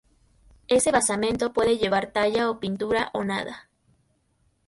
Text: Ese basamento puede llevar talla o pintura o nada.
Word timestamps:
Ese 0.67 0.89
basamento 0.91 1.53
puede 1.53 1.77
llevar 1.77 2.11
talla 2.11 2.49
o 2.49 2.59
pintura 2.59 3.11
o 3.13 3.23
nada. 3.23 3.69